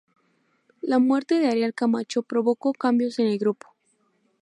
[0.81, 3.75] La muerte de Ariel Camacho provocó cambios en el grupo.